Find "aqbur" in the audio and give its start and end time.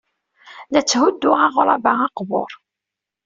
2.07-2.51